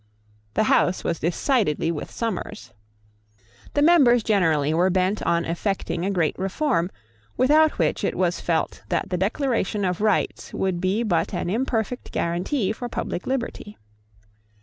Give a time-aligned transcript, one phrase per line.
[0.55, 2.73] The House was decidedly with Somers.
[3.75, 6.89] The members generally were bent on effecting a great reform,
[7.37, 12.11] without which it was felt that the Declaration of Rights would be but an imperfect
[12.11, 13.77] guarantee for public liberty.